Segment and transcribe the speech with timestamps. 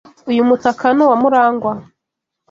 [0.31, 1.73] Uyu mutaka ni uwa Murangwa.